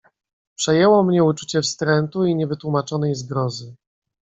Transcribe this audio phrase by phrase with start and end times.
[0.55, 3.75] "Przejęło mnie uczucie wstrętu i niewytłumaczonej zgrozy."